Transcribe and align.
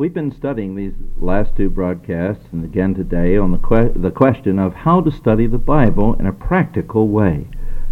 We've 0.00 0.14
been 0.14 0.32
studying 0.32 0.76
these 0.76 0.94
last 1.18 1.54
two 1.54 1.68
broadcasts 1.68 2.46
and 2.52 2.64
again 2.64 2.94
today 2.94 3.36
on 3.36 3.52
the, 3.52 3.58
que- 3.58 3.92
the 3.94 4.10
question 4.10 4.58
of 4.58 4.72
how 4.72 5.02
to 5.02 5.10
study 5.10 5.46
the 5.46 5.58
Bible 5.58 6.14
in 6.14 6.24
a 6.24 6.32
practical 6.32 7.08
way. 7.08 7.48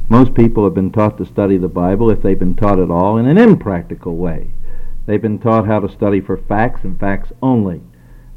Most 0.09 0.33
people 0.33 0.65
have 0.65 0.73
been 0.73 0.91
taught 0.91 1.19
to 1.19 1.27
study 1.27 1.59
the 1.59 1.69
Bible, 1.69 2.11
if 2.11 2.23
they've 2.23 2.39
been 2.39 2.55
taught 2.55 2.79
at 2.79 2.91
all, 2.91 3.19
in 3.19 3.27
an 3.27 3.37
impractical 3.37 4.17
way. 4.17 4.53
They've 5.05 5.21
been 5.21 5.39
taught 5.39 5.67
how 5.67 5.81
to 5.81 5.89
study 5.93 6.23
for 6.23 6.39
facts 6.39 6.81
and 6.83 6.99
facts 6.99 7.31
only. 7.43 7.83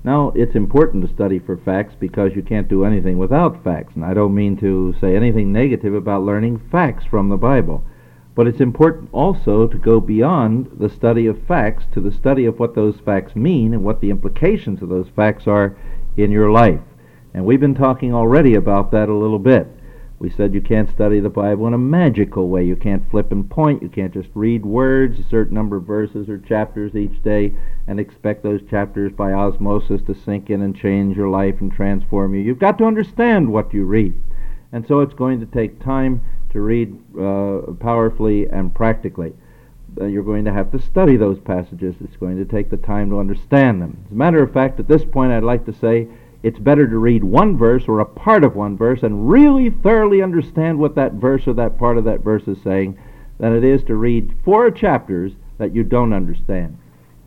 Now, 0.03 0.33
it's 0.35 0.53
important 0.53 1.07
to 1.07 1.13
study 1.13 1.39
for 1.39 1.55
facts 1.55 1.95
because 1.97 2.35
you 2.35 2.41
can't 2.41 2.67
do 2.67 2.83
anything 2.83 3.17
without 3.17 3.63
facts. 3.63 3.95
And 3.95 4.03
I 4.03 4.13
don't 4.13 4.35
mean 4.35 4.57
to 4.57 4.93
say 4.99 5.15
anything 5.15 5.53
negative 5.53 5.93
about 5.93 6.25
learning 6.25 6.59
facts 6.69 7.05
from 7.05 7.29
the 7.29 7.37
Bible. 7.37 7.85
But 8.33 8.47
it's 8.47 8.61
important 8.61 9.09
also 9.11 9.67
to 9.67 9.77
go 9.77 9.99
beyond 9.99 10.71
the 10.79 10.89
study 10.89 11.27
of 11.27 11.45
facts 11.47 11.85
to 11.93 11.99
the 11.99 12.11
study 12.11 12.45
of 12.45 12.59
what 12.59 12.75
those 12.75 12.99
facts 12.99 13.35
mean 13.35 13.73
and 13.73 13.83
what 13.83 13.99
the 13.99 14.09
implications 14.09 14.81
of 14.81 14.89
those 14.89 15.09
facts 15.09 15.47
are 15.47 15.75
in 16.15 16.31
your 16.31 16.49
life. 16.51 16.79
And 17.33 17.45
we've 17.45 17.59
been 17.59 17.75
talking 17.75 18.13
already 18.13 18.55
about 18.55 18.91
that 18.91 19.09
a 19.09 19.13
little 19.13 19.39
bit. 19.39 19.67
We 20.19 20.29
said 20.29 20.53
you 20.53 20.61
can't 20.61 20.89
study 20.89 21.19
the 21.19 21.29
Bible 21.29 21.65
in 21.65 21.73
a 21.73 21.79
magical 21.79 22.47
way. 22.47 22.63
You 22.63 22.75
can't 22.75 23.09
flip 23.09 23.31
and 23.31 23.49
point. 23.49 23.81
You 23.81 23.89
can't 23.89 24.13
just 24.13 24.29
read 24.35 24.63
words, 24.63 25.19
a 25.19 25.23
certain 25.23 25.55
number 25.55 25.77
of 25.77 25.83
verses 25.83 26.29
or 26.29 26.37
chapters 26.37 26.95
each 26.95 27.23
day, 27.23 27.53
and 27.87 27.99
expect 27.99 28.43
those 28.43 28.61
chapters 28.69 29.11
by 29.11 29.33
osmosis 29.33 30.03
to 30.03 30.13
sink 30.13 30.51
in 30.51 30.61
and 30.61 30.75
change 30.75 31.17
your 31.17 31.29
life 31.29 31.59
and 31.59 31.73
transform 31.73 32.35
you. 32.35 32.41
You've 32.41 32.59
got 32.59 32.77
to 32.77 32.85
understand 32.85 33.51
what 33.51 33.73
you 33.73 33.83
read. 33.83 34.13
And 34.71 34.87
so 34.87 34.99
it's 34.99 35.15
going 35.15 35.39
to 35.39 35.47
take 35.47 35.83
time 35.83 36.21
to 36.51 36.61
read 36.61 36.97
uh, 37.19 37.73
powerfully 37.79 38.47
and 38.47 38.73
practically. 38.73 39.33
Uh, 39.99 40.05
you're 40.05 40.23
going 40.23 40.45
to 40.45 40.53
have 40.53 40.71
to 40.71 40.79
study 40.79 41.17
those 41.17 41.39
passages. 41.39 41.95
It's 42.01 42.15
going 42.17 42.37
to 42.37 42.45
take 42.45 42.69
the 42.69 42.77
time 42.77 43.09
to 43.09 43.19
understand 43.19 43.81
them. 43.81 44.03
As 44.05 44.11
a 44.11 44.15
matter 44.15 44.41
of 44.41 44.53
fact, 44.53 44.79
at 44.79 44.87
this 44.87 45.03
point, 45.03 45.31
I'd 45.31 45.43
like 45.43 45.65
to 45.65 45.73
say 45.73 46.07
it's 46.43 46.59
better 46.59 46.87
to 46.87 46.97
read 46.97 47.23
one 47.23 47.57
verse 47.57 47.87
or 47.87 47.99
a 47.99 48.05
part 48.05 48.43
of 48.43 48.55
one 48.55 48.77
verse 48.77 49.03
and 49.03 49.29
really 49.29 49.69
thoroughly 49.69 50.21
understand 50.21 50.79
what 50.79 50.95
that 50.95 51.13
verse 51.13 51.47
or 51.47 51.53
that 51.53 51.77
part 51.77 51.97
of 51.97 52.05
that 52.05 52.23
verse 52.23 52.47
is 52.47 52.61
saying 52.63 52.97
than 53.37 53.55
it 53.55 53.63
is 53.63 53.83
to 53.83 53.95
read 53.95 54.33
four 54.43 54.71
chapters 54.71 55.33
that 55.57 55.75
you 55.75 55.83
don't 55.83 56.13
understand. 56.13 56.77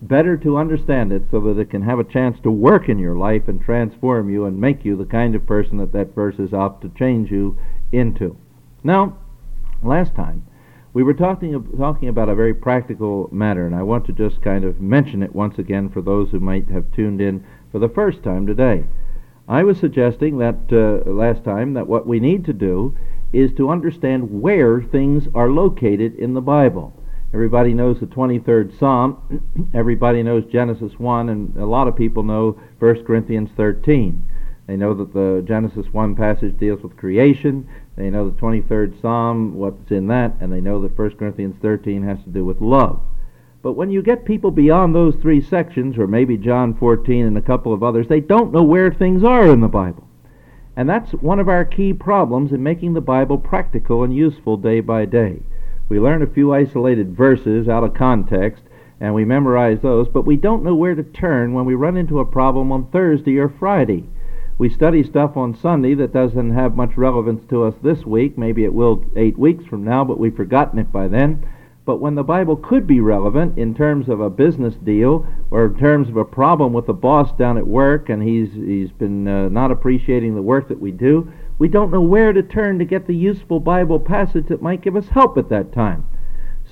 Better 0.03 0.37
to 0.39 0.59
understand 0.59 1.13
it 1.13 1.23
so 1.31 1.41
that 1.41 1.59
it 1.59 1.71
can 1.71 1.83
have 1.83 1.99
a 1.99 2.05
chance 2.05 2.39
to 2.41 2.51
work 2.51 2.89
in 2.89 2.99
your 2.99 3.17
life 3.17 3.49
and 3.49 3.61
transform 3.61 4.29
you 4.29 4.45
and 4.45 4.61
make 4.61 4.85
you 4.85 4.97
the 4.97 5.05
kind 5.05 5.35
of 5.35 5.47
person 5.47 5.79
that 5.79 5.93
that 5.93 6.15
verse 6.15 6.39
is 6.39 6.53
out 6.53 6.83
to 6.83 6.89
change 6.91 7.31
you 7.31 7.57
into. 7.93 8.37
Now, 8.83 9.17
last 9.85 10.15
time 10.15 10.47
we 10.95 11.03
were 11.03 11.13
talking 11.13 11.61
talking 11.77 12.09
about 12.09 12.29
a 12.29 12.37
very 12.37 12.55
practical 12.55 13.29
matter, 13.33 13.67
and 13.67 13.75
I 13.75 13.83
want 13.83 14.07
to 14.07 14.13
just 14.13 14.41
kind 14.41 14.65
of 14.65 14.81
mention 14.81 15.25
it 15.25 15.35
once 15.35 15.59
again 15.59 15.91
for 15.91 16.01
those 16.01 16.31
who 16.31 16.39
might 16.39 16.71
have 16.71 16.93
tuned 16.93 17.21
in 17.21 17.45
for 17.73 17.81
the 17.81 17.89
first 17.89 18.23
time 18.23 18.47
today. 18.47 18.85
I 19.49 19.65
was 19.65 19.79
suggesting 19.79 20.39
that 20.39 20.57
uh, 20.71 21.11
last 21.11 21.43
time 21.43 21.75
that 21.75 21.89
what 21.89 22.07
we 22.07 22.21
need 22.21 22.45
to 22.45 22.53
do 22.53 22.97
is 23.33 23.53
to 23.55 23.71
understand 23.71 24.41
where 24.41 24.81
things 24.81 25.27
are 25.35 25.51
located 25.51 26.15
in 26.15 26.35
the 26.35 26.41
Bible. 26.41 26.95
Everybody 27.35 27.75
knows 27.75 27.99
the 27.99 28.07
23rd 28.07 28.79
Psalm. 28.79 29.71
Everybody 29.75 30.23
knows 30.23 30.45
Genesis 30.45 30.93
1, 30.97 31.29
and 31.29 31.57
a 31.57 31.67
lot 31.67 31.89
of 31.89 31.97
people 31.97 32.23
know 32.23 32.61
1 32.79 33.05
Corinthians 33.05 33.51
13. 33.57 34.23
They 34.69 34.77
know 34.77 34.95
that 34.95 35.13
the 35.13 35.45
Genesis 35.47 35.87
1 35.93 36.15
passage 36.15 36.57
deals 36.59 36.83
with 36.83 36.97
creation. 36.97 37.69
They 37.97 38.11
know 38.11 38.29
the 38.29 38.37
23rd 38.37 39.01
Psalm, 39.01 39.55
what's 39.55 39.91
in 39.91 40.09
that, 40.09 40.35
and 40.41 40.53
they 40.53 40.61
know 40.61 40.83
that 40.83 40.99
1 40.99 41.11
Corinthians 41.13 41.57
13 41.63 42.03
has 42.03 42.23
to 42.25 42.31
do 42.31 42.45
with 42.45 42.61
love. 42.61 43.01
But 43.63 43.75
when 43.75 43.91
you 43.91 44.03
get 44.03 44.25
people 44.25 44.51
beyond 44.51 44.95
those 44.95 45.15
three 45.17 45.41
sections, 45.41 45.97
or 45.97 46.07
maybe 46.07 46.37
John 46.37 46.75
14 46.75 47.25
and 47.25 47.39
a 47.39 47.43
couple 47.43 47.73
of 47.73 47.83
others, 47.83 48.09
they 48.09 48.21
don't 48.21 48.53
know 48.53 48.63
where 48.63 48.93
things 48.93 49.23
are 49.23 49.47
in 49.47 49.61
the 49.61 49.69
Bible. 49.69 50.07
And 50.77 50.89
that's 50.89 51.13
one 51.13 51.39
of 51.39 51.49
our 51.49 51.65
key 51.65 51.93
problems 51.93 52.53
in 52.53 52.63
making 52.63 52.95
the 52.95 53.01
Bible 53.01 53.39
practical 53.39 54.03
and 54.03 54.15
useful 54.15 54.57
day 54.57 54.81
by 54.81 55.05
day. 55.05 55.41
We 55.89 56.01
learn 56.01 56.23
a 56.23 56.27
few 56.27 56.53
isolated 56.53 57.17
verses 57.17 57.69
out 57.69 57.85
of 57.85 57.95
context, 57.95 58.65
and 59.01 59.15
we 59.15 59.25
memorize 59.25 59.81
those, 59.81 60.09
but 60.09 60.27
we 60.27 60.37
don't 60.37 60.65
know 60.65 60.75
where 60.75 60.95
to 60.95 61.03
turn 61.03 61.53
when 61.53 61.65
we 61.65 61.75
run 61.75 61.97
into 61.97 62.21
a 62.21 62.25
problem 62.25 62.73
on 62.73 62.91
Thursday 62.91 63.39
or 63.39 63.49
Friday. 63.49 64.05
We 64.57 64.69
study 64.69 65.03
stuff 65.03 65.37
on 65.37 65.57
Sunday 65.57 65.95
that 65.95 66.13
doesn't 66.13 66.55
have 66.55 66.77
much 66.77 66.97
relevance 66.97 67.45
to 67.51 67.65
us 67.65 67.75
this 67.83 68.07
week. 68.07 68.39
Maybe 68.39 68.65
it 68.65 68.73
will 68.73 69.05
eight 69.17 69.37
weeks 69.37 69.65
from 69.65 69.83
now, 69.83 70.05
but 70.05 70.19
we've 70.19 70.37
forgotten 70.37 70.79
it 70.79 70.93
by 70.93 71.09
then. 71.09 71.45
But 71.85 72.01
when 72.01 72.15
the 72.15 72.23
Bible 72.23 72.57
could 72.57 72.87
be 72.87 73.01
relevant 73.01 73.59
in 73.59 73.75
terms 73.75 74.09
of 74.09 74.21
a 74.21 74.31
business 74.31 74.75
deal 74.77 75.27
or 75.51 75.67
in 75.67 75.77
terms 75.77 76.09
of 76.09 76.17
a 76.17 76.25
problem 76.25 76.73
with 76.73 76.87
the 76.87 76.95
boss 76.95 77.33
down 77.37 77.59
at 77.59 77.67
work 77.67 78.09
and 78.09 78.23
he's, 78.23 78.53
he's 78.55 78.93
been 78.93 79.27
uh, 79.27 79.49
not 79.49 79.73
appreciating 79.73 80.37
the 80.37 80.43
work 80.43 80.69
that 80.69 80.81
we 80.81 80.93
do, 80.93 81.31
we 81.59 81.69
don't 81.69 81.91
know 81.91 82.01
where 82.01 82.33
to 82.33 82.43
turn 82.43 82.79
to 82.79 82.85
get 82.85 83.07
the 83.07 83.15
useful 83.15 83.59
Bible 83.61 83.99
passage 83.99 84.47
that 84.49 84.63
might 84.63 84.83
give 84.83 84.97
us 84.97 85.09
help 85.09 85.37
at 85.37 85.49
that 85.51 85.73
time. 85.73 86.07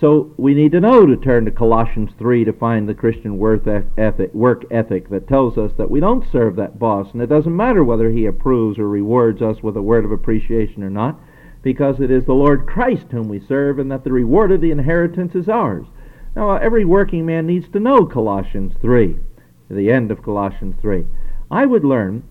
So 0.02 0.34
we 0.36 0.52
need 0.54 0.72
to 0.72 0.80
know 0.80 1.06
to 1.06 1.16
turn 1.16 1.44
to 1.44 1.52
Colossians 1.52 2.10
3 2.18 2.44
to 2.46 2.52
find 2.52 2.88
the 2.88 2.94
Christian 2.94 3.38
work 3.38 3.64
ethic, 3.96 4.34
work 4.34 4.64
ethic 4.68 5.08
that 5.10 5.28
tells 5.28 5.56
us 5.56 5.70
that 5.78 5.92
we 5.92 6.00
don't 6.00 6.28
serve 6.32 6.56
that 6.56 6.76
boss, 6.76 7.12
and 7.12 7.22
it 7.22 7.28
doesn't 7.28 7.56
matter 7.56 7.84
whether 7.84 8.10
he 8.10 8.26
approves 8.26 8.80
or 8.80 8.88
rewards 8.88 9.40
us 9.40 9.62
with 9.62 9.76
a 9.76 9.80
word 9.80 10.04
of 10.04 10.10
appreciation 10.10 10.82
or 10.82 10.90
not, 10.90 11.20
because 11.62 12.00
it 12.00 12.10
is 12.10 12.24
the 12.24 12.32
Lord 12.34 12.66
Christ 12.66 13.12
whom 13.12 13.28
we 13.28 13.38
serve, 13.38 13.78
and 13.78 13.92
that 13.92 14.02
the 14.02 14.10
reward 14.10 14.50
of 14.50 14.60
the 14.60 14.72
inheritance 14.72 15.36
is 15.36 15.48
ours. 15.48 15.86
Now, 16.34 16.56
every 16.56 16.84
working 16.84 17.24
man 17.24 17.46
needs 17.46 17.68
to 17.68 17.78
know 17.78 18.04
Colossians 18.04 18.74
3, 18.80 19.20
the 19.70 19.92
end 19.92 20.10
of 20.10 20.24
Colossians 20.24 20.74
3. 20.82 21.06
I 21.48 21.64
would 21.64 21.84
learn 21.84 22.24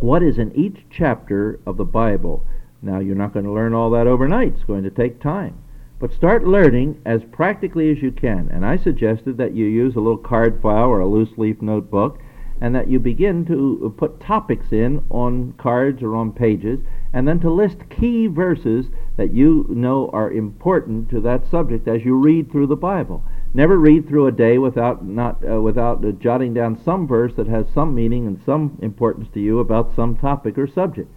what 0.00 0.24
is 0.24 0.38
in 0.38 0.50
each 0.56 0.78
chapter 0.90 1.60
of 1.64 1.76
the 1.76 1.84
Bible. 1.84 2.44
Now, 2.82 2.98
you're 2.98 3.14
not 3.14 3.32
going 3.32 3.44
to 3.44 3.52
learn 3.52 3.74
all 3.74 3.90
that 3.90 4.08
overnight, 4.08 4.54
it's 4.54 4.64
going 4.64 4.82
to 4.82 4.90
take 4.90 5.22
time. 5.22 5.54
But 6.00 6.14
start 6.14 6.46
learning 6.46 7.02
as 7.04 7.20
practically 7.30 7.90
as 7.92 8.00
you 8.00 8.10
can. 8.10 8.48
And 8.50 8.64
I 8.64 8.78
suggested 8.78 9.36
that 9.36 9.54
you 9.54 9.66
use 9.66 9.94
a 9.94 10.00
little 10.00 10.16
card 10.16 10.62
file 10.62 10.88
or 10.88 11.00
a 11.00 11.06
loose 11.06 11.36
leaf 11.36 11.60
notebook 11.60 12.18
and 12.58 12.74
that 12.74 12.88
you 12.88 12.98
begin 12.98 13.44
to 13.46 13.94
put 13.98 14.18
topics 14.18 14.72
in 14.72 15.04
on 15.10 15.52
cards 15.58 16.02
or 16.02 16.16
on 16.16 16.32
pages 16.32 16.80
and 17.12 17.28
then 17.28 17.38
to 17.40 17.50
list 17.50 17.78
key 17.90 18.26
verses 18.26 18.86
that 19.18 19.34
you 19.34 19.66
know 19.68 20.08
are 20.14 20.32
important 20.32 21.10
to 21.10 21.20
that 21.20 21.46
subject 21.50 21.86
as 21.86 22.02
you 22.02 22.14
read 22.14 22.50
through 22.50 22.66
the 22.66 22.76
Bible. 22.76 23.22
Never 23.52 23.78
read 23.78 24.08
through 24.08 24.26
a 24.26 24.32
day 24.32 24.56
without 24.56 25.04
not 25.04 25.42
uh, 25.46 25.60
without 25.60 26.02
uh, 26.04 26.12
jotting 26.12 26.54
down 26.54 26.80
some 26.82 27.06
verse 27.06 27.34
that 27.36 27.48
has 27.48 27.66
some 27.74 27.94
meaning 27.94 28.26
and 28.26 28.40
some 28.46 28.78
importance 28.80 29.28
to 29.34 29.40
you 29.40 29.58
about 29.58 29.94
some 29.94 30.16
topic 30.16 30.56
or 30.56 30.66
subject. 30.66 31.12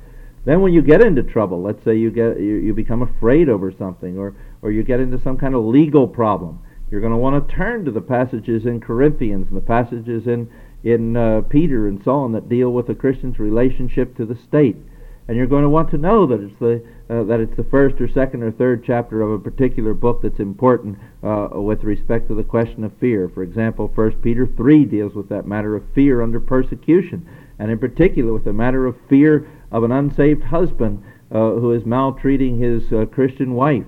Then 0.46 0.62
when 0.62 0.74
you 0.74 0.82
get 0.82 1.02
into 1.02 1.24
trouble, 1.24 1.62
let's 1.62 1.84
say 1.84 1.96
you 1.96 2.12
get 2.12 2.40
you, 2.40 2.56
you 2.56 2.74
become 2.74 3.02
afraid 3.02 3.48
over 3.50 3.72
something 3.72 4.18
or 4.18 4.36
or 4.62 4.72
you 4.72 4.84
get 4.84 5.00
into 5.00 5.22
some 5.22 5.38
kind 5.38 5.56
of 5.56 5.64
legal 5.64 6.08
problem, 6.08 6.60
you're 6.92 7.02
going 7.02 7.14
to 7.14 7.18
want 7.18 7.48
to 7.48 7.56
turn 7.56 7.86
to 7.86 7.92
the 7.92 8.02
passages 8.02 8.66
in 8.66 8.80
Corinthians 8.82 9.48
and 9.48 9.58
the 9.58 9.62
passages 9.66 10.28
in 10.28 10.50
in 10.84 11.16
uh, 11.16 11.42
Peter 11.50 11.88
and 11.88 12.02
so 12.04 12.12
on 12.12 12.34
that 12.34 12.50
deal 12.50 12.72
with 12.72 12.88
the 12.88 12.96
Christian's 12.96 13.40
relationship 13.40 14.18
to 14.18 14.26
the 14.26 14.36
state. 14.36 14.76
And 15.26 15.38
you're 15.38 15.48
going 15.48 15.64
to 15.64 15.70
want 15.70 15.90
to 15.92 15.98
know 15.98 16.28
that 16.28 16.42
it's 16.42 16.60
the 16.60 16.84
uh, 17.10 17.24
that 17.24 17.40
it's 17.40 17.56
the 17.56 17.64
first 17.64 18.02
or 18.02 18.10
second 18.10 18.44
or 18.44 18.52
third 18.52 18.84
chapter 18.86 19.22
of 19.22 19.32
a 19.32 19.40
particular 19.40 19.94
book 19.94 20.22
that's 20.22 20.40
important 20.40 20.98
uh, 21.24 21.48
with 21.54 21.84
respect 21.84 22.28
to 22.28 22.36
the 22.36 22.44
question 22.44 22.84
of 22.84 22.92
fear. 23.00 23.30
For 23.34 23.44
example, 23.44 23.92
First 23.96 24.22
Peter 24.22 24.46
three 24.58 24.84
deals 24.84 25.14
with 25.14 25.30
that 25.30 25.48
matter 25.48 25.78
of 25.78 25.84
fear 25.96 26.22
under 26.22 26.42
persecution, 26.42 27.26
and 27.60 27.72
in 27.72 27.80
particular 27.80 28.34
with 28.34 28.44
the 28.44 28.52
matter 28.52 28.86
of 28.86 28.98
fear 29.08 29.48
of 29.74 29.84
an 29.84 29.92
unsaved 29.92 30.44
husband 30.44 31.04
uh, 31.32 31.52
who 31.52 31.72
is 31.74 31.86
maltreating 31.86 32.60
his 32.60 32.94
uh, 32.94 33.06
Christian 33.08 33.56
wife. 33.56 33.86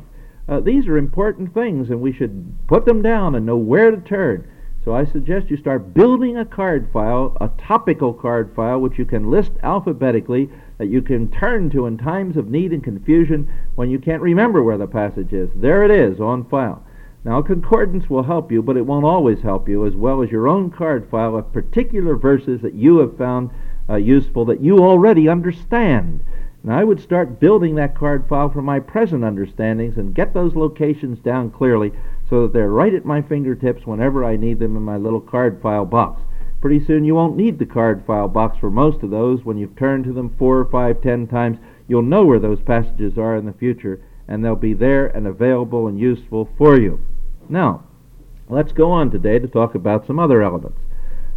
Uh, 0.50 0.60
these 0.60 0.88
are 0.88 0.98
important 0.98 1.54
things, 1.54 1.90
and 1.90 2.02
we 2.02 2.12
should 2.12 2.56
put 2.68 2.86
them 2.86 3.02
down 3.02 3.36
and 3.36 3.46
know 3.46 3.56
where 3.56 3.92
to 3.92 3.98
turn. 3.98 4.48
So 4.84 4.94
I 4.94 5.06
suggest 5.06 5.50
you 5.50 5.58
start 5.58 5.94
building 5.96 6.38
a 6.38 6.46
card 6.46 6.90
file, 6.94 7.36
a 7.42 7.50
topical 7.60 8.14
card 8.14 8.54
file, 8.56 8.80
which 8.80 9.00
you 9.00 9.06
can 9.06 9.32
list 9.32 9.52
alphabetically, 9.64 10.50
that 10.78 10.90
you 10.90 11.02
can 11.02 11.32
turn 11.32 11.70
to 11.72 11.88
in 11.88 11.98
times 11.98 12.38
of 12.38 12.50
need 12.50 12.72
and 12.72 12.84
confusion 12.84 13.52
when 13.76 13.90
you 13.90 13.98
can't 13.98 14.22
remember 14.22 14.62
where 14.62 14.78
the 14.78 14.86
passage 14.88 15.34
is. 15.34 15.50
There 15.56 15.84
it 15.84 15.90
is 15.92 16.20
on 16.20 16.46
file. 16.50 16.84
Now, 17.24 17.42
concordance 17.42 18.08
will 18.08 18.22
help 18.22 18.52
you, 18.52 18.62
but 18.62 18.78
it 18.78 18.86
won't 18.86 19.06
always 19.06 19.42
help 19.42 19.68
you, 19.68 19.88
as 19.88 19.96
well 19.96 20.22
as 20.22 20.30
your 20.30 20.48
own 20.48 20.70
card 20.70 21.10
file 21.10 21.36
of 21.36 21.52
particular 21.52 22.16
verses 22.16 22.62
that 22.62 22.76
you 22.76 23.00
have 23.00 23.18
found 23.18 23.50
uh, 23.90 23.96
useful 23.96 24.46
that 24.46 24.62
you 24.62 24.80
already 24.80 25.28
understand. 25.30 26.24
And 26.64 26.74
I 26.74 26.84
would 26.84 27.00
start 27.00 27.40
building 27.40 27.76
that 27.76 27.96
card 27.96 28.28
file 28.28 28.50
from 28.50 28.66
my 28.66 28.80
present 28.80 29.24
understandings 29.24 29.98
and 29.98 30.16
get 30.16 30.34
those 30.34 30.56
locations 30.56 31.20
down 31.20 31.52
clearly 31.52 31.92
so 32.28 32.42
that 32.42 32.54
they're 32.54 32.70
right 32.70 32.94
at 32.94 33.06
my 33.06 33.22
fingertips 33.22 33.86
whenever 33.86 34.26
I 34.26 34.36
need 34.36 34.58
them 34.58 34.76
in 34.76 34.82
my 34.82 34.98
little 34.98 35.22
card 35.22 35.62
file 35.62 35.86
box. 35.86 36.22
Pretty 36.62 36.84
soon 36.84 37.06
you 37.06 37.14
won't 37.14 37.38
need 37.38 37.60
the 37.60 37.68
card 37.68 38.04
file 38.08 38.28
box 38.28 38.58
for 38.58 38.72
most 38.72 39.04
of 39.04 39.12
those. 39.12 39.46
When 39.46 39.60
you've 39.60 39.76
turned 39.76 40.06
to 40.06 40.14
them 40.14 40.36
four, 40.40 40.58
or 40.58 40.66
five, 40.66 41.02
ten 41.04 41.28
times, 41.28 41.60
you'll 41.88 42.02
know 42.02 42.26
where 42.26 42.40
those 42.40 42.62
passages 42.62 43.20
are 43.20 43.36
in 43.36 43.46
the 43.46 43.54
future, 43.54 44.02
and 44.28 44.44
they'll 44.44 44.56
be 44.56 44.74
there 44.74 45.06
and 45.06 45.28
available 45.28 45.88
and 45.88 46.00
useful 46.00 46.50
for 46.58 46.80
you. 46.80 47.00
Now, 47.48 47.84
let's 48.50 48.72
go 48.72 48.92
on 48.92 49.12
today 49.12 49.38
to 49.38 49.48
talk 49.48 49.76
about 49.76 50.08
some 50.08 50.18
other 50.18 50.42
elements. 50.42 50.80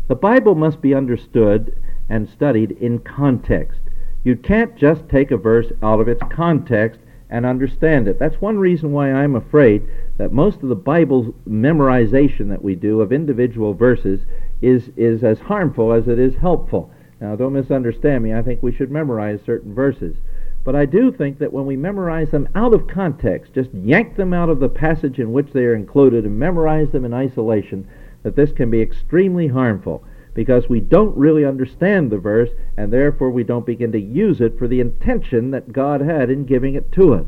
The 0.09 0.15
Bible 0.15 0.55
must 0.55 0.81
be 0.81 0.95
understood 0.95 1.77
and 2.09 2.29
studied 2.29 2.73
in 2.73 2.99
context. 3.01 3.81
You 4.25 4.37
can't 4.37 4.77
just 4.77 5.09
take 5.09 5.31
a 5.31 5.37
verse 5.37 5.73
out 5.83 6.01
of 6.01 6.09
its 6.09 6.23
context 6.31 7.01
and 7.31 7.45
understand 7.45 8.09
it. 8.09 8.19
That's 8.19 8.41
one 8.41 8.59
reason 8.59 8.93
why 8.93 9.13
I'm 9.13 9.37
afraid 9.37 9.87
that 10.17 10.33
most 10.33 10.63
of 10.63 10.69
the 10.69 10.75
Bible 10.75 11.35
memorization 11.49 12.49
that 12.49 12.63
we 12.63 12.75
do 12.75 13.01
of 13.01 13.13
individual 13.13 13.75
verses 13.75 14.21
is, 14.63 14.91
is 14.97 15.23
as 15.23 15.39
harmful 15.39 15.93
as 15.93 16.09
it 16.09 16.19
is 16.19 16.35
helpful. 16.37 16.91
Now, 17.21 17.37
don't 17.37 17.53
misunderstand 17.53 18.25
me. 18.25 18.33
I 18.33 18.43
think 18.43 18.63
we 18.63 18.73
should 18.73 18.91
memorize 18.91 19.41
certain 19.45 19.75
verses. 19.75 20.17
But 20.65 20.75
I 20.75 20.87
do 20.87 21.13
think 21.13 21.39
that 21.39 21.53
when 21.53 21.67
we 21.67 21.77
memorize 21.77 22.31
them 22.31 22.49
out 22.55 22.75
of 22.75 22.89
context, 22.89 23.55
just 23.55 23.73
yank 23.73 24.17
them 24.17 24.33
out 24.33 24.49
of 24.49 24.61
the 24.61 24.69
passage 24.69 25.19
in 25.19 25.33
which 25.33 25.53
they 25.53 25.65
are 25.65 25.75
included 25.75 26.25
and 26.25 26.39
memorize 26.39 26.91
them 26.91 27.05
in 27.05 27.15
isolation, 27.15 27.87
that 28.23 28.37
this 28.37 28.53
can 28.53 28.71
be 28.71 28.81
extremely 28.81 29.49
harmful 29.49 30.05
because 30.39 30.69
we 30.69 30.79
don't 30.79 31.17
really 31.17 31.45
understand 31.45 32.13
the 32.13 32.17
verse 32.17 32.51
and 32.77 32.93
therefore 32.93 33.29
we 33.29 33.43
don't 33.43 33.67
begin 33.67 33.91
to 33.91 33.99
use 33.99 34.41
it 34.41 34.57
for 34.57 34.69
the 34.69 34.79
intention 34.79 35.51
that 35.51 35.73
God 35.73 36.01
had 36.01 36.31
in 36.31 36.45
giving 36.45 36.77
it 36.77 36.93
to 36.93 37.13
us. 37.13 37.27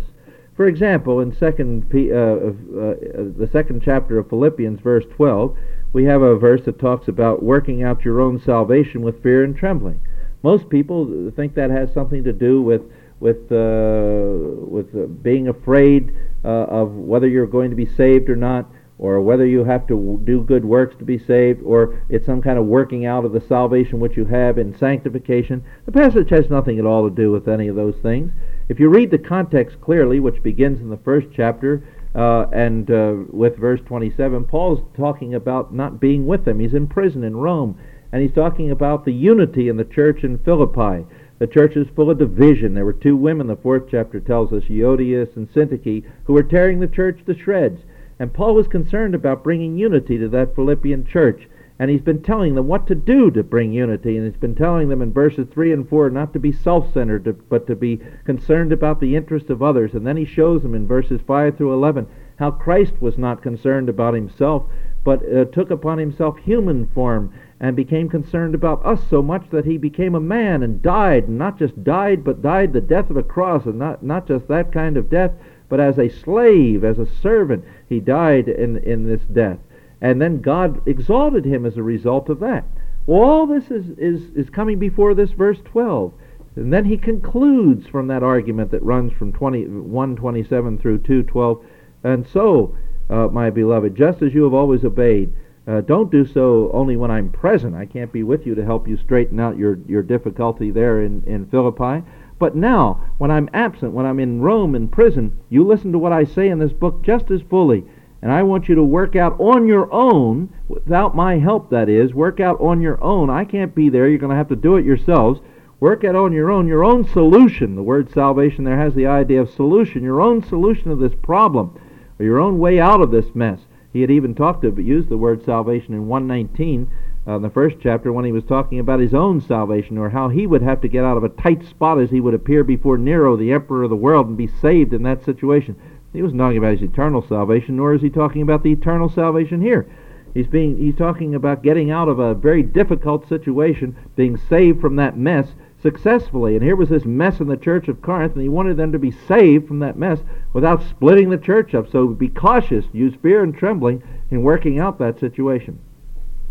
For 0.55 0.69
example, 0.69 1.19
in 1.19 1.35
second 1.35 1.91
uh, 1.93 1.99
uh, 1.99 2.51
uh, 2.53 2.95
the 3.37 3.49
second 3.51 3.83
chapter 3.85 4.17
of 4.17 4.29
Philippians, 4.29 4.79
verse 4.79 5.05
12, 5.17 5.57
we 5.93 6.05
have 6.05 6.23
a 6.23 6.39
verse 6.39 6.65
that 6.67 6.79
talks 6.79 7.09
about 7.09 7.43
working 7.43 7.83
out 7.83 8.05
your 8.05 8.21
own 8.21 8.41
salvation 8.41 9.03
with 9.03 9.21
fear 9.25 9.43
and 9.43 9.57
trembling. 9.57 10.01
Most 10.45 10.69
people 10.69 11.33
think 11.35 11.57
that 11.57 11.71
has 11.71 11.93
something 11.93 12.23
to 12.23 12.33
do 12.33 12.63
with 12.63 12.83
with 13.19 13.51
uh, 13.51 14.71
with 14.71 14.95
uh, 14.95 15.07
being 15.21 15.49
afraid 15.49 16.15
of 16.45 16.93
whether 16.93 17.27
you're 17.27 17.49
going 17.49 17.71
to 17.71 17.77
be 17.77 17.87
saved 17.87 18.31
or 18.31 18.37
not 18.37 18.71
or 19.01 19.19
whether 19.19 19.47
you 19.47 19.65
have 19.65 19.87
to 19.87 20.21
do 20.25 20.43
good 20.43 20.63
works 20.63 20.95
to 20.99 21.07
be 21.07 21.19
saved, 21.19 21.63
or 21.65 22.03
it's 22.11 22.27
some 22.27 22.43
kind 22.43 22.59
of 22.59 22.67
working 22.67 23.07
out 23.07 23.25
of 23.25 23.33
the 23.33 23.41
salvation 23.41 23.99
which 23.99 24.15
you 24.15 24.27
have 24.27 24.59
in 24.59 24.77
sanctification. 24.77 25.65
The 25.87 25.93
passage 25.93 26.29
has 26.29 26.51
nothing 26.51 26.79
at 26.79 26.85
all 26.85 27.09
to 27.09 27.15
do 27.15 27.33
with 27.33 27.49
any 27.49 27.69
of 27.69 27.77
those 27.77 27.97
things. 28.03 28.31
If 28.69 28.79
you 28.79 28.91
read 28.91 29.11
the 29.11 29.17
context 29.17 29.81
clearly, 29.81 30.21
which 30.21 30.43
begins 30.43 30.83
in 30.83 30.91
the 30.91 30.99
first 30.99 31.29
chapter 31.35 31.83
uh, 32.15 32.49
and 32.53 32.91
uh, 32.91 33.15
with 33.31 33.57
verse 33.57 33.81
27, 33.87 34.45
Paul's 34.45 34.87
talking 34.95 35.35
about 35.35 35.73
not 35.73 35.99
being 35.99 36.27
with 36.27 36.45
them. 36.45 36.61
He's 36.61 36.75
in 36.75 36.87
prison 36.87 37.25
in 37.25 37.39
Rome, 37.39 37.81
and 38.13 38.21
he's 38.21 38.35
talking 38.35 38.71
about 38.71 39.07
the 39.07 39.15
unity 39.15 39.71
in 39.71 39.79
the 39.79 39.85
church 39.85 40.25
in 40.25 40.37
Philippi. 40.39 41.07
The 41.39 41.47
church 41.47 41.75
is 41.75 41.87
full 41.97 42.11
of 42.11 42.19
division. 42.19 42.75
There 42.75 42.85
were 42.85 42.93
two 42.93 43.17
women, 43.17 43.47
the 43.47 43.57
fourth 43.57 43.85
chapter 43.91 44.21
tells 44.21 44.53
us, 44.53 44.65
Euodias 44.65 45.37
and 45.37 45.51
Syntyche, 45.51 46.05
who 46.25 46.35
were 46.35 46.43
tearing 46.43 46.81
the 46.81 46.87
church 46.87 47.21
to 47.25 47.35
shreds. 47.35 47.81
And 48.21 48.35
Paul 48.35 48.55
was 48.55 48.69
concerned 48.69 49.15
about 49.15 49.43
bringing 49.43 49.79
unity 49.79 50.19
to 50.19 50.29
that 50.29 50.55
Philippian 50.55 51.07
church. 51.07 51.49
And 51.79 51.91
he's 51.91 52.03
been 52.03 52.23
telling 52.23 52.55
them 52.55 52.69
what 52.69 52.87
to 52.89 52.95
do 52.95 53.31
to 53.31 53.43
bring 53.43 53.73
unity. 53.73 54.19
And 54.19 54.27
he's 54.27 54.39
been 54.39 54.55
telling 54.55 54.91
them 54.91 55.01
in 55.01 55.11
verses 55.11 55.49
3 55.51 55.73
and 55.73 55.89
4 55.89 56.11
not 56.11 56.35
to 56.35 56.39
be 56.39 56.53
self 56.53 56.93
centered, 56.93 57.49
but 57.49 57.67
to 57.67 57.75
be 57.75 57.99
concerned 58.25 58.73
about 58.73 59.01
the 59.01 59.17
interest 59.17 59.49
of 59.49 59.63
others. 59.63 59.95
And 59.95 60.07
then 60.07 60.19
he 60.19 60.27
shows 60.27 60.63
them 60.63 60.75
in 60.75 60.87
verses 60.87 61.23
5 61.27 61.57
through 61.57 61.73
11 61.73 62.07
how 62.39 62.51
Christ 62.51 63.01
was 63.01 63.17
not 63.17 63.43
concerned 63.43 63.89
about 63.89 64.13
himself, 64.13 64.65
but 65.03 65.23
uh, 65.25 65.47
took 65.47 65.71
upon 65.71 65.97
himself 65.97 66.37
human 66.39 66.89
form 66.89 67.33
and 67.59 67.75
became 67.77 68.09
concerned 68.09 68.55
about 68.55 68.85
us 68.85 69.01
so 69.09 69.23
much 69.23 69.49
that 69.51 69.67
he 69.67 69.79
became 69.79 70.15
a 70.15 70.21
man 70.21 70.63
and 70.63 70.83
died, 70.83 71.29
and 71.29 71.39
not 71.39 71.59
just 71.59 71.85
died, 71.85 72.23
but 72.25 72.43
died 72.43 72.73
the 72.73 72.81
death 72.81 73.11
of 73.11 73.17
a 73.17 73.23
cross, 73.23 73.67
and 73.67 73.79
not, 73.79 74.03
not 74.03 74.27
just 74.27 74.49
that 74.49 74.73
kind 74.73 74.97
of 74.97 75.11
death, 75.11 75.33
but 75.71 75.81
as 75.81 75.99
a 75.99 76.11
slave, 76.11 76.85
as 76.85 76.99
a 76.99 77.07
servant, 77.07 77.65
he 77.89 78.01
died 78.01 78.49
in, 78.49 78.77
in 78.79 79.07
this 79.07 79.23
death. 79.33 79.59
And 80.03 80.21
then 80.21 80.43
God 80.43 80.87
exalted 80.87 81.47
him 81.47 81.65
as 81.65 81.79
a 81.79 81.83
result 81.83 82.29
of 82.29 82.41
that. 82.41 82.65
Well, 83.07 83.23
all 83.23 83.47
this 83.47 83.71
is, 83.71 83.89
is, 83.97 84.31
is 84.35 84.51
coming 84.51 84.79
before 84.79 85.15
this 85.15 85.31
verse 85.31 85.59
12. 85.65 86.13
And 86.57 86.73
then 86.73 86.85
he 86.85 86.97
concludes 86.99 87.87
from 87.87 88.09
that 88.09 88.23
argument 88.23 88.73
that 88.73 88.83
runs 88.83 89.13
from 89.13 89.33
20, 89.33 89.67
127 89.67 90.79
through 90.79 90.99
212. 90.99 91.65
And 92.03 92.27
so, 92.27 92.77
uh, 93.09 93.29
my 93.29 93.51
beloved, 93.51 93.95
just 93.95 94.23
as 94.23 94.35
you 94.35 94.45
have 94.45 94.55
always 94.55 94.85
obeyed, 94.85 95.33
uh, 95.67 95.83
don't 95.83 96.11
do 96.11 96.27
so 96.27 96.71
only 96.73 96.97
when 96.97 97.11
I'm 97.11 97.31
present. 97.31 97.77
I 97.77 97.87
can't 97.87 98.13
be 98.13 98.23
with 98.23 98.47
you 98.47 98.55
to 98.57 98.65
help 98.65 98.89
you 98.89 98.97
straighten 98.97 99.39
out 99.39 99.57
your, 99.57 99.79
your 99.87 100.03
difficulty 100.03 100.71
there 100.71 101.03
in, 101.03 101.23
in 101.25 101.47
Philippi. 101.47 102.05
But 102.41 102.57
now, 102.57 103.05
when 103.19 103.31
I'm 103.31 103.51
absent, 103.53 103.93
when 103.93 104.07
I'm 104.07 104.19
in 104.19 104.41
Rome 104.41 104.75
in 104.75 104.89
prison, 104.89 105.37
you 105.51 105.63
listen 105.63 105.93
to 105.93 105.99
what 105.99 106.15
I 106.15 106.25
say 106.25 106.49
in 106.49 106.59
this 106.59 106.73
book 106.73 107.03
just 107.03 107.31
as 107.31 107.43
fully. 107.43 107.85
And 108.23 108.33
I 108.33 108.43
want 108.43 108.67
you 108.67 108.75
to 108.77 108.83
work 108.83 109.15
out 109.15 109.39
on 109.39 109.67
your 109.67 109.93
own, 109.93 110.49
without 110.67 111.15
my 111.15 111.39
help, 111.39 111.69
that 111.69 111.91
is, 111.91 112.15
work 112.15 112.41
out 112.41 112.59
on 112.59 112.81
your 112.81 113.03
own. 113.05 113.29
I 113.29 113.45
can't 113.45 113.75
be 113.75 113.91
there. 113.91 114.09
You're 114.09 114.19
going 114.19 114.31
to 114.31 114.37
have 114.37 114.49
to 114.49 114.57
do 114.57 114.77
it 114.77 114.87
yourselves. 114.87 115.41
Work 115.81 116.03
out 116.03 116.17
on 116.17 116.33
your 116.33 116.51
own, 116.51 116.67
your 116.67 116.83
own 116.83 117.05
solution. 117.05 117.77
The 117.77 117.83
word 117.83 118.11
salvation 118.11 118.65
there 118.65 118.79
has 118.79 118.95
the 118.95 119.07
idea 119.07 119.43
of 119.43 119.51
solution, 119.51 120.03
your 120.03 120.23
own 120.23 120.43
solution 120.43 120.91
of 120.91 120.99
this 120.99 121.15
problem, 121.23 121.79
or 122.19 122.25
your 122.25 122.41
own 122.41 122.59
way 122.59 122.81
out 122.81 123.03
of 123.03 123.11
this 123.11 123.35
mess. 123.35 123.61
He 123.93 124.01
had 124.01 124.11
even 124.11 124.35
talked 124.35 124.63
but 124.63 124.79
used 124.79 125.11
the 125.11 125.19
word 125.19 125.45
salvation 125.45 125.93
in 125.93 126.09
119 126.09 126.91
uh, 127.27 127.37
in 127.37 127.43
the 127.43 127.51
first 127.51 127.77
chapter 127.83 128.13
when 128.13 128.25
he 128.25 128.33
was 128.33 128.45
talking 128.45 128.79
about 128.79 129.01
his 129.01 129.15
own 129.15 129.41
salvation 129.41 129.99
or 129.99 130.09
how 130.09 130.29
he 130.29 130.47
would 130.47 130.63
have 130.63 130.81
to 130.81 130.89
get 130.89 131.05
out 131.05 131.17
of 131.17 131.25
a 131.25 131.29
tight 131.29 131.65
spot 131.65 132.01
as 132.01 132.11
he 132.11 132.21
would 132.21 132.35
appear 132.35 132.65
before 132.65 132.97
Nero, 132.97 133.37
the 133.37 133.53
emperor 133.53 133.83
of 133.83 133.91
the 133.91 133.97
world, 133.97 134.27
and 134.27 134.37
be 134.37 134.47
saved 134.47 134.95
in 134.95 135.03
that 135.03 135.25
situation. 135.25 135.77
He 136.13 136.23
wasn't 136.23 136.41
talking 136.41 136.59
about 136.59 136.79
his 136.79 136.83
eternal 136.83 137.23
salvation, 137.27 137.77
nor 137.77 137.95
is 137.95 138.03
he 138.03 138.11
talking 138.11 138.43
about 138.43 138.63
the 138.63 138.73
eternal 138.73 139.09
salvation 139.09 139.61
here. 139.61 139.87
He's 140.35 140.47
being 140.47 140.79
he's 140.79 140.97
talking 140.97 141.35
about 141.35 141.63
getting 141.63 141.91
out 141.91 142.09
of 142.09 142.19
a 142.19 142.35
very 142.35 142.63
difficult 142.63 143.29
situation, 143.29 143.97
being 144.17 144.37
saved 144.37 144.81
from 144.81 144.97
that 144.97 145.17
mess 145.17 145.49
successfully. 145.83 146.55
And 146.55 146.65
here 146.65 146.77
was 146.77 146.89
this 146.89 147.05
mess 147.05 147.41
in 147.41 147.49
the 147.49 147.57
church 147.57 147.89
of 147.89 148.03
Corinth, 148.03 148.35
and 148.35 148.43
he 148.43 148.49
wanted 148.49 148.77
them 148.77 148.93
to 148.93 148.99
be 148.99 149.11
saved 149.11 149.67
from 149.67 149.81
that 149.81 149.97
mess 149.97 150.21
without 150.53 150.83
splitting 150.83 151.31
the 151.31 151.39
church 151.39 151.75
up. 151.75 151.91
So 151.91 152.09
be 152.09 152.29
cautious, 152.29 152.85
use 152.93 153.15
fear 153.23 153.43
and 153.43 153.55
trembling 153.55 154.03
in 154.31 154.43
working 154.43 154.79
out 154.79 154.99
that 154.99 155.19
situation. 155.19 155.79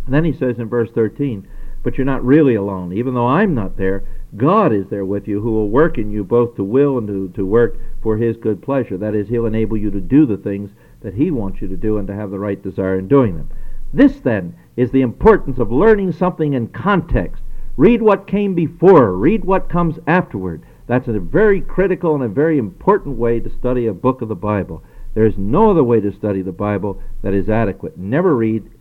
And 0.09 0.15
then 0.15 0.25
he 0.25 0.33
says 0.33 0.57
in 0.57 0.67
verse 0.67 0.89
13, 0.95 1.47
But 1.83 1.95
you're 1.95 2.03
not 2.03 2.25
really 2.25 2.55
alone. 2.55 2.93
Even 2.93 3.13
though 3.13 3.27
I'm 3.27 3.53
not 3.53 3.77
there, 3.77 4.05
God 4.35 4.73
is 4.73 4.87
there 4.89 5.05
with 5.05 5.27
you, 5.27 5.39
who 5.39 5.51
will 5.51 5.69
work 5.69 5.99
in 5.99 6.09
you 6.09 6.23
both 6.23 6.55
to 6.55 6.63
will 6.63 6.97
and 6.97 7.07
to, 7.07 7.29
to 7.35 7.45
work 7.45 7.77
for 8.01 8.17
his 8.17 8.35
good 8.35 8.59
pleasure. 8.59 8.97
That 8.97 9.13
is, 9.13 9.29
he'll 9.29 9.45
enable 9.45 9.77
you 9.77 9.91
to 9.91 10.01
do 10.01 10.25
the 10.25 10.37
things 10.37 10.71
that 11.01 11.13
he 11.13 11.29
wants 11.29 11.61
you 11.61 11.67
to 11.67 11.77
do 11.77 11.99
and 11.99 12.07
to 12.07 12.15
have 12.15 12.31
the 12.31 12.39
right 12.39 12.59
desire 12.59 12.97
in 12.97 13.07
doing 13.07 13.37
them. 13.37 13.51
This, 13.93 14.19
then, 14.19 14.55
is 14.75 14.89
the 14.89 15.03
importance 15.03 15.59
of 15.59 15.71
learning 15.71 16.13
something 16.13 16.53
in 16.53 16.69
context. 16.69 17.43
Read 17.77 18.01
what 18.01 18.25
came 18.25 18.55
before, 18.55 19.13
read 19.13 19.45
what 19.45 19.69
comes 19.69 19.99
afterward. 20.07 20.63
That's 20.87 21.07
a 21.07 21.19
very 21.19 21.61
critical 21.61 22.15
and 22.15 22.23
a 22.23 22.29
very 22.29 22.57
important 22.57 23.19
way 23.19 23.39
to 23.41 23.49
study 23.51 23.85
a 23.85 23.93
book 23.93 24.23
of 24.23 24.27
the 24.29 24.33
Bible. 24.33 24.83
There 25.13 25.27
is 25.27 25.37
no 25.37 25.69
other 25.69 25.83
way 25.83 26.01
to 26.01 26.11
study 26.11 26.41
the 26.41 26.51
Bible 26.51 26.99
that 27.21 27.35
is 27.35 27.47
adequate. 27.47 27.95
Never 27.95 28.35
read 28.35 28.71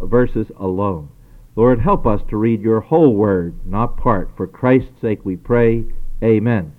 verses 0.00 0.46
alone. 0.58 1.08
Lord, 1.54 1.80
help 1.80 2.06
us 2.06 2.20
to 2.28 2.36
read 2.36 2.60
your 2.60 2.80
whole 2.80 3.14
word, 3.14 3.66
not 3.66 3.96
part. 3.96 4.30
For 4.36 4.46
Christ's 4.46 5.00
sake 5.00 5.24
we 5.24 5.36
pray. 5.36 5.84
Amen. 6.22 6.74